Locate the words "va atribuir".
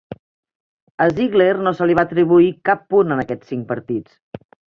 2.01-2.49